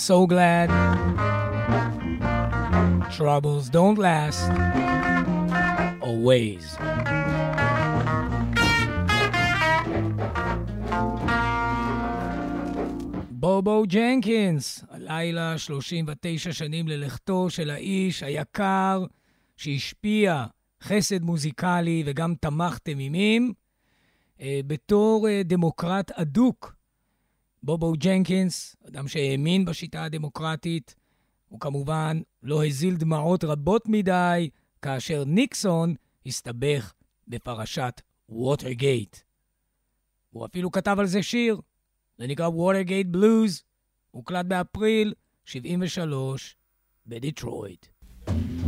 so 0.00 0.26
glad. 0.26 0.68
Troubles 3.10 3.68
don't 3.68 3.98
last 3.98 4.50
always. 6.00 6.78
בובו 13.30 13.84
ג'נקינס, 13.86 14.84
הלילה 14.90 15.58
39 15.58 16.52
שנים 16.52 16.88
ללכתו 16.88 17.50
של 17.50 17.70
האיש 17.70 18.22
היקר 18.22 19.04
שהשפיע 19.56 20.44
חסד 20.82 21.22
מוזיקלי 21.22 22.02
וגם 22.06 22.34
תמך 22.40 22.78
תמימים, 22.78 23.52
אה, 24.40 24.60
בתור 24.66 25.28
אה, 25.28 25.42
דמוקרט 25.44 26.10
אדוק. 26.10 26.79
בובו 27.62 27.92
ג'נקינס, 27.92 28.76
אדם 28.88 29.08
שהאמין 29.08 29.64
בשיטה 29.64 30.04
הדמוקרטית, 30.04 30.94
הוא 31.48 31.60
כמובן 31.60 32.20
לא 32.42 32.66
הזיל 32.66 32.96
דמעות 32.96 33.44
רבות 33.44 33.88
מדי 33.88 34.50
כאשר 34.82 35.24
ניקסון 35.24 35.94
הסתבך 36.26 36.92
בפרשת 37.28 38.00
ווטרגייט. 38.28 39.16
הוא 40.30 40.46
אפילו 40.46 40.70
כתב 40.70 40.96
על 40.98 41.06
זה 41.06 41.22
שיר, 41.22 41.60
זה 42.18 42.26
נקרא 42.26 42.48
Watergate 42.48 43.06
Blues, 43.06 43.62
הוקלט 44.10 44.46
באפריל 44.46 45.14
73 45.44 46.56
בדיטרויט. 47.06 47.86
Well, 48.26 48.59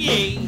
Yay! 0.00 0.39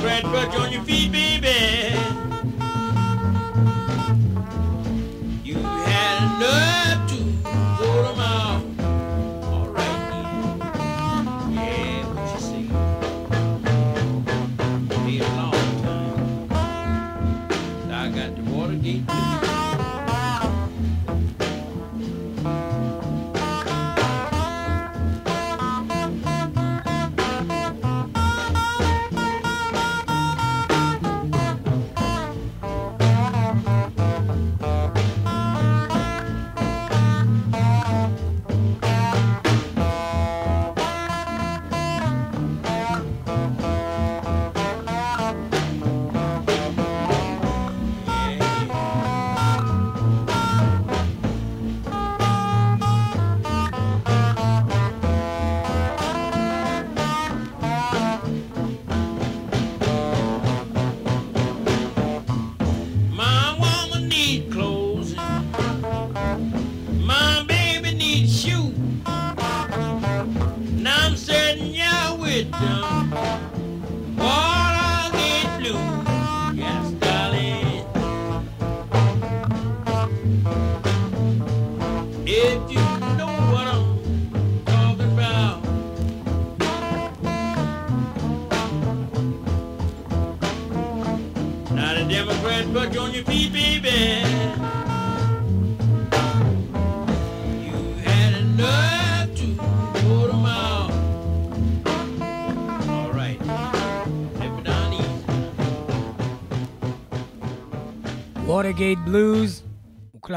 Bread, 0.00 0.22
but 0.24 0.54
on 0.56 0.72
your 0.72 0.82
feet, 0.82 1.12
baby. 1.12 2.03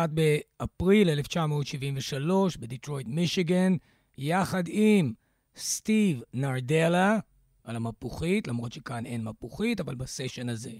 נולד 0.07 0.19
באפריל 0.59 1.09
1973 1.09 2.57
בדיטרויט, 2.57 3.07
מישיגן, 3.07 3.75
יחד 4.17 4.63
עם 4.67 5.13
סטיב 5.57 6.21
נרדלה 6.33 7.19
על 7.63 7.75
המפוחית, 7.75 8.47
למרות 8.47 8.71
שכאן 8.71 9.05
אין 9.05 9.23
מפוחית, 9.23 9.79
אבל 9.79 9.95
בסשן 9.95 10.49
הזה 10.49 10.71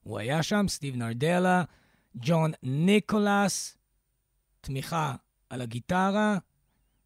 הוא 0.00 0.18
היה 0.18 0.42
שם, 0.42 0.68
סטיב 0.68 0.96
נרדלה, 0.96 1.64
ג'ון 2.16 2.52
ניקולס, 2.62 3.78
תמיכה 4.60 5.14
על 5.50 5.60
הגיטרה, 5.60 6.38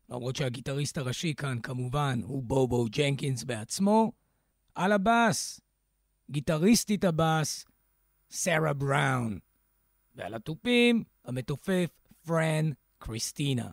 למרות 0.08 0.36
שהגיטריסט 0.36 0.98
הראשי 0.98 1.34
כאן 1.34 1.58
כמובן 1.62 2.20
הוא 2.24 2.42
בובו 2.42 2.86
ג'נקינס 2.90 3.44
בעצמו, 3.44 4.12
על 4.74 4.92
הבאס, 4.92 5.60
גיטריסטית 6.30 7.04
הבאס, 7.04 7.64
סארה 8.30 8.72
בראון. 8.72 9.38
ועל 10.14 10.34
התופים, 10.34 11.04
המתופף 11.24 11.90
פרן 12.26 12.70
קריסטינה. 12.98 13.70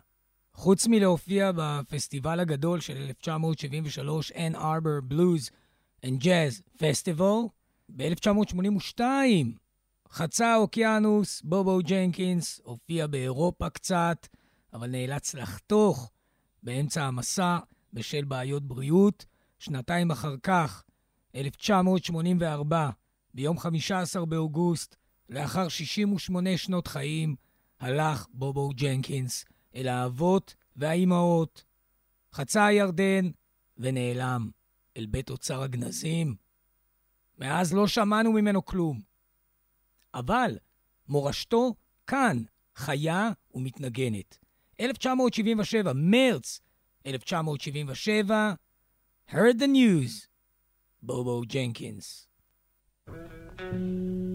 חוץ 0.52 0.86
מלהופיע 0.86 1.50
בפסטיבל 1.56 2.40
הגדול 2.40 2.80
של 2.80 2.96
1973, 2.96 4.32
Ann 4.32 4.54
Arbor 4.54 5.12
Blues 5.12 5.50
and 6.06 6.22
Jazz 6.22 6.78
Festival, 6.78 7.48
ב-1982 7.96 9.00
חצה 10.10 10.46
האוקיינוס, 10.52 11.42
בובו 11.42 11.78
ג'נקינס 11.82 12.60
הופיע 12.64 13.06
באירופה 13.06 13.70
קצת, 13.70 14.28
אבל 14.72 14.90
נאלץ 14.90 15.34
לחתוך 15.34 16.10
באמצע 16.62 17.04
המסע 17.04 17.58
בשל 17.92 18.24
בעיות 18.24 18.62
בריאות. 18.62 19.26
שנתיים 19.58 20.10
אחר 20.10 20.34
כך, 20.42 20.84
1984, 21.34 22.90
ביום 23.34 23.58
15 23.58 24.26
באוגוסט, 24.26 24.96
לאחר 25.28 25.68
68 25.68 26.56
שנות 26.56 26.86
חיים, 26.86 27.36
הלך 27.80 28.26
בובו 28.32 28.68
ג'נקינס 28.68 29.44
אל 29.74 29.88
האבות 29.88 30.54
והאימהות, 30.76 31.64
חצה 32.32 32.66
הירדן 32.66 33.30
ונעלם 33.76 34.50
אל 34.96 35.06
בית 35.06 35.30
אוצר 35.30 35.62
הגנזים. 35.62 36.36
מאז 37.38 37.74
לא 37.74 37.86
שמענו 37.86 38.32
ממנו 38.32 38.64
כלום. 38.64 39.00
אבל 40.14 40.58
מורשתו 41.08 41.74
כאן, 42.06 42.42
חיה 42.76 43.30
ומתנגנת. 43.54 44.38
1977, 44.80 45.92
מרץ 45.94 46.60
1977, 47.06 48.54
heard 49.30 49.56
the 49.58 49.66
news, 49.66 50.26
בובו 51.02 51.42
ג'נקינס. 51.46 52.28
Heard 53.08 54.27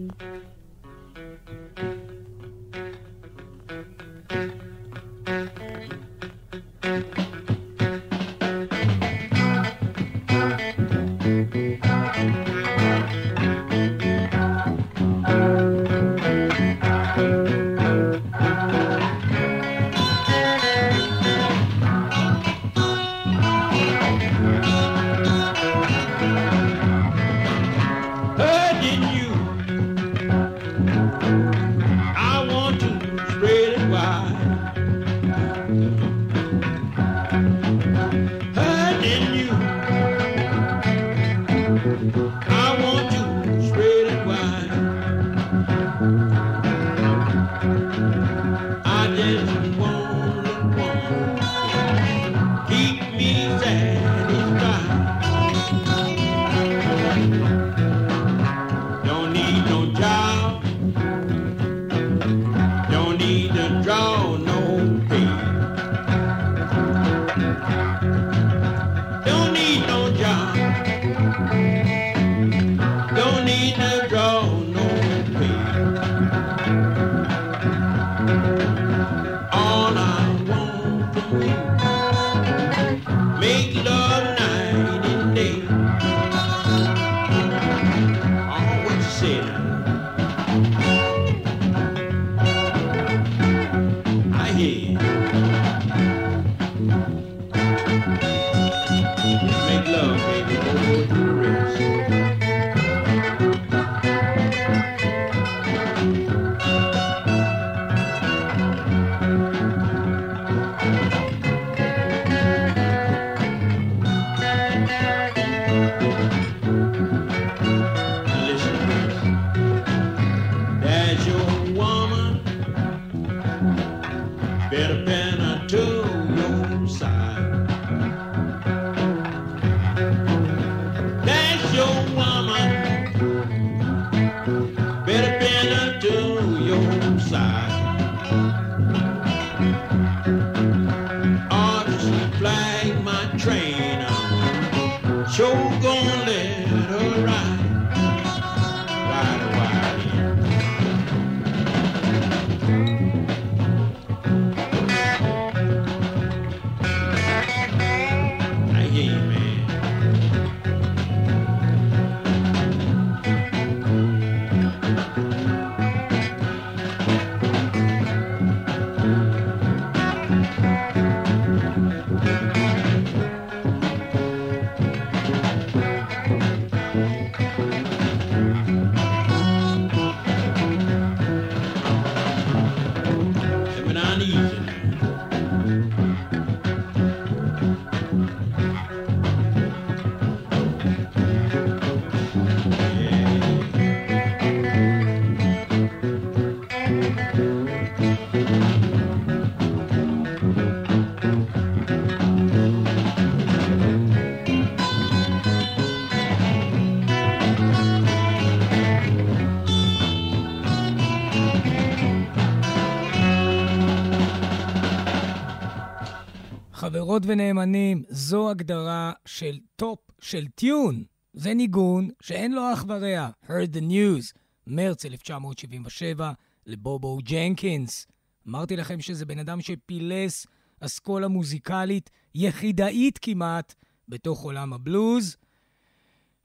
ונאמנים, 217.26 218.02
זו 218.08 218.50
הגדרה 218.50 219.12
של 219.26 219.58
top 219.76 219.98
של 220.20 220.46
tune. 220.48 221.04
זה 221.32 221.54
ניגון 221.54 222.08
שאין 222.22 222.52
לו 222.52 222.72
אח 222.72 222.84
ורע. 222.88 223.28
heard 223.46 223.76
the 223.76 223.80
news, 223.80 224.38
מרץ 224.66 225.04
1977, 225.04 226.32
לבובו 226.66 227.18
ג'נקינס. 227.22 228.06
אמרתי 228.48 228.76
לכם 228.76 229.00
שזה 229.00 229.26
בן 229.26 229.38
אדם 229.38 229.60
שפילס 229.60 230.46
אסכולה 230.80 231.28
מוזיקלית 231.28 232.10
יחידאית 232.34 233.18
כמעט 233.18 233.74
בתוך 234.08 234.42
עולם 234.42 234.72
הבלוז. 234.72 235.36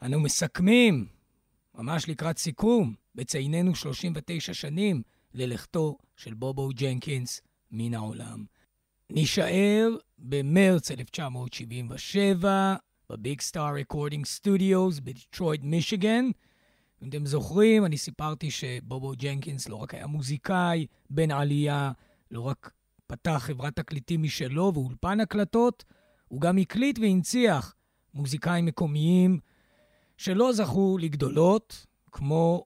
אנו 0.01 0.19
מסכמים, 0.19 1.07
ממש 1.75 2.09
לקראת 2.09 2.37
סיכום, 2.37 2.93
בצייננו 3.15 3.75
39 3.75 4.53
שנים 4.53 5.01
ללכתו 5.33 5.97
של 6.15 6.33
בובו 6.33 6.69
ג'נקינס 6.73 7.41
מן 7.71 7.93
העולם. 7.93 8.45
נישאר 9.09 9.89
במרץ 10.21 10.91
1977 10.91 12.75
ב 13.09 13.17
Big 13.17 13.41
Star 13.41 13.75
Recording 13.79 14.25
Studios 14.25 14.99
בדיטרויט, 14.99 15.65
מישיגן. 15.65 16.25
אם 17.03 17.09
אתם 17.09 17.25
זוכרים, 17.25 17.85
אני 17.85 17.97
סיפרתי 17.97 18.51
שבובו 18.51 19.13
ג'נקינס 19.17 19.69
לא 19.69 19.75
רק 19.75 19.93
היה 19.93 20.07
מוזיקאי, 20.07 20.85
בן 21.09 21.31
עלייה, 21.31 21.91
לא 22.31 22.41
רק 22.41 22.71
פתח 23.07 23.37
חברת 23.37 23.75
תקליטים 23.75 24.23
משלו 24.23 24.71
ואולפן 24.73 25.19
הקלטות, 25.19 25.83
הוא 26.27 26.41
גם 26.41 26.57
הקליט 26.57 26.99
והנציח 26.99 27.75
מוזיקאים 28.13 28.65
מקומיים 28.65 29.39
שלא 30.17 30.53
זכו 30.53 30.97
לגדולות, 31.01 31.85
כמו 32.11 32.65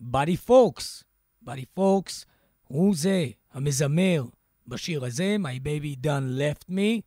באדי 0.00 0.36
פוקס. 0.36 1.04
באדי 1.42 1.66
פוקס 1.66 2.26
הוא 2.66 2.94
זה 2.96 3.26
המזמר 3.52 4.24
בשיר 4.70 5.04
הזה, 5.04 5.36
My 5.40 5.66
Baby 5.66 6.06
Done 6.06 6.38
Left 6.38 6.70
Me. 6.70 7.00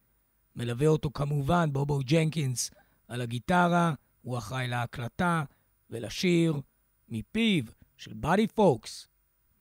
מלווה 0.55 0.87
אותו 0.87 1.09
כמובן 1.13 1.73
בובו 1.73 1.99
ג'נקינס 1.99 2.71
על 3.07 3.21
הגיטרה, 3.21 3.93
הוא 4.21 4.37
אחראי 4.37 4.67
להקלטה 4.67 5.43
ולשיר 5.89 6.61
מפיו 7.09 7.63
של 7.97 8.13
באדי 8.13 8.47
פוקס, 8.47 9.07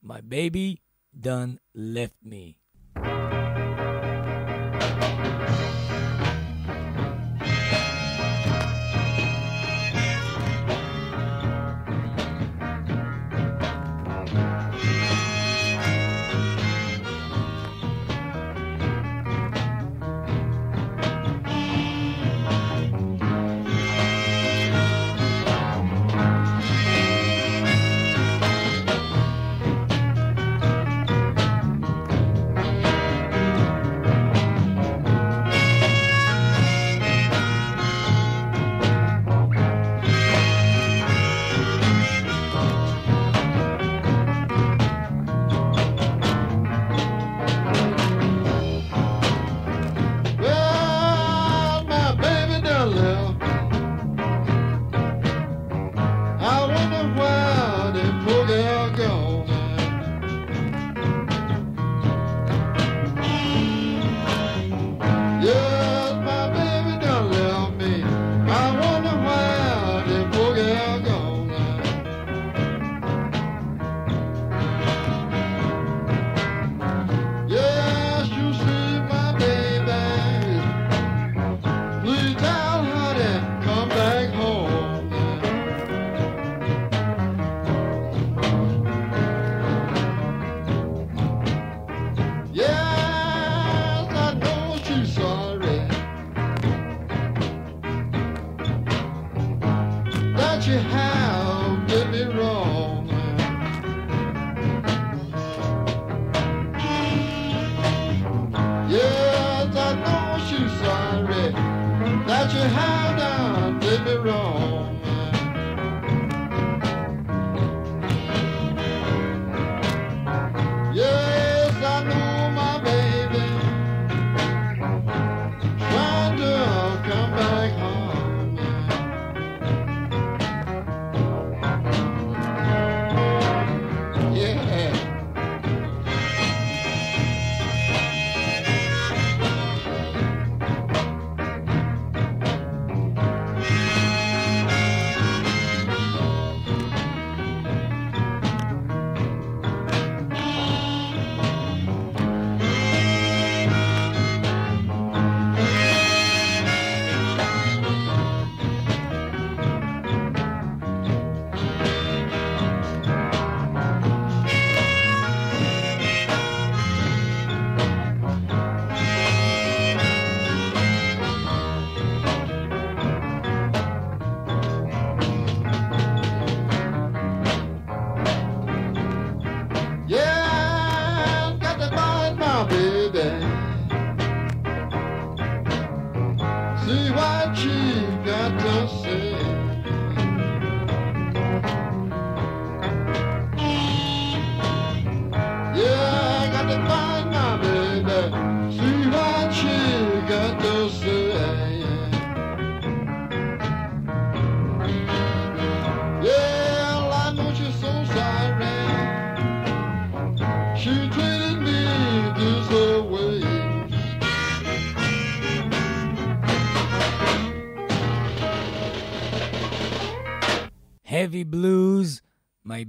My 0.05 0.18
Baby 0.30 0.76
Done 1.22 1.76
Left 1.76 2.26
Me. 2.26 2.61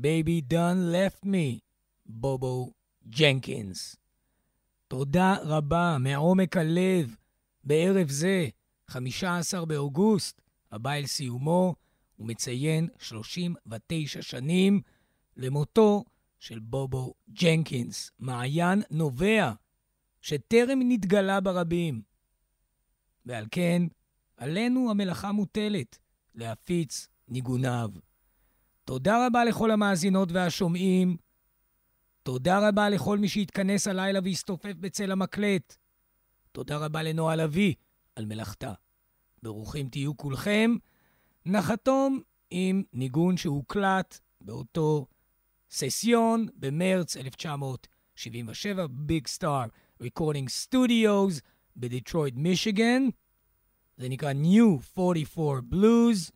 Baby 0.04 0.42
Done 0.54 0.94
Left 0.94 1.26
Me, 1.26 1.60
בובו 2.06 2.74
ג'נקינס. 3.10 3.96
תודה 4.88 5.36
רבה 5.44 5.98
מעומק 6.00 6.58
הלב 6.58 7.16
בערב 7.64 8.10
זה, 8.10 8.48
15 8.88 9.66
באוגוסט, 9.66 10.42
הבא 10.72 10.94
אל 10.94 11.06
סיומו, 11.06 11.76
ומציין 12.20 12.88
39 13.00 14.22
שנים 14.22 14.82
למותו 15.38 16.04
של 16.40 16.60
בובו 16.60 17.14
ג'נקינס, 17.30 18.12
מעיין 18.20 18.82
נובע 18.92 19.52
שטרם 20.22 20.80
נתגלה 20.82 21.40
ברבים. 21.40 22.02
ועל 23.26 23.46
כן, 23.52 23.84
עלינו 24.38 24.92
המלאכה 24.92 25.32
מוטלת 25.32 25.98
להפיץ 26.36 27.08
ניגוניו. 27.28 27.90
תודה 28.86 29.28
רבה 29.28 29.46
לכל 29.46 29.72
המאזינות 29.72 30.32
והשומעים. 30.32 31.18
תודה 32.24 32.70
רבה 32.70 32.90
לכל 32.90 33.18
מי 33.18 33.30
שהתכנס 33.30 33.88
הלילה 33.88 34.20
והסתופף 34.24 34.74
בצל 34.80 35.12
המקלט. 35.12 35.76
תודה 36.52 36.78
רבה 36.78 37.04
לנועה 37.04 37.36
לביא 37.36 37.74
על 38.16 38.26
מלאכתה. 38.26 38.74
ברוכים 39.44 39.90
תהיו 39.90 40.18
כולכם. 40.18 40.76
נחתום 41.46 42.22
עם 42.50 42.84
ניגון 42.94 43.38
שהוקלט 43.38 44.20
באותו 44.42 45.08
session 45.70 46.48
במרץ 46.56 47.18
1977, 47.18 48.88
Big 48.90 49.28
Star 49.28 49.66
Recording 50.02 50.50
Studios 50.50 51.42
בדיטרויד, 51.78 52.38
מישיגן. 52.38 53.04
זה 53.98 54.10
נקרא 54.10 54.32
New 54.32 55.00
44 55.00 55.60
Blues, 55.72 56.32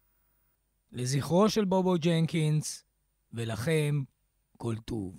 לזכרו 0.92 1.50
של 1.50 1.66
בובו 1.66 1.96
ג'נקינס, 2.00 2.84
ולכם 3.34 4.02
כל 4.58 4.76
טוב. 4.86 5.18